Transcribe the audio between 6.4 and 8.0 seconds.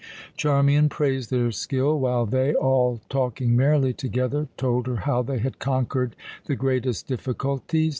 the greatest difficulties.